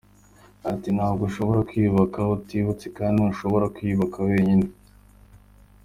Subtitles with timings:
[0.03, 4.67] Yagize ati “Ntabwo ushobora kwiyubaka utibutse kandi ntushobora kwiyubaka wenyine.